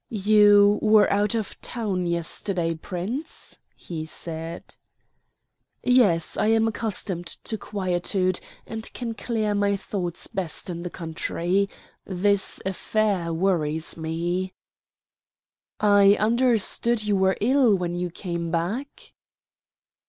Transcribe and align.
"You 0.09 0.79
were 0.81 1.07
out 1.13 1.35
of 1.35 1.61
town 1.61 2.07
yesterday, 2.07 2.73
Prince?" 2.73 3.59
he 3.75 4.03
said. 4.03 4.75
"Yes, 5.83 6.35
I 6.37 6.47
am 6.47 6.67
accustomed 6.67 7.27
to 7.27 7.55
quietude, 7.59 8.39
and 8.65 8.91
can 8.93 9.13
clear 9.13 9.53
my 9.53 9.75
thoughts 9.77 10.25
best 10.25 10.71
in 10.71 10.81
the 10.81 10.89
country. 10.89 11.69
This 12.03 12.59
affair 12.65 13.31
worries 13.31 13.95
me." 13.95 14.53
"I 15.79 16.15
understood 16.15 17.03
you 17.05 17.15
were 17.15 17.37
ill 17.39 17.75
when 17.75 17.93
you 17.93 18.09
came 18.09 18.49
back?" 18.49 19.13